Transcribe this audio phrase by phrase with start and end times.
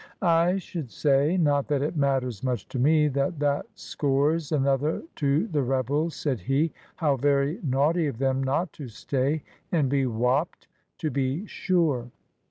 [0.23, 5.45] "I should say not that it matters much to me that that scores another to
[5.45, 6.73] the rebels," said he.
[6.95, 10.67] "How very naughty of them not to stay and be whopped,
[10.97, 12.09] to be sure!"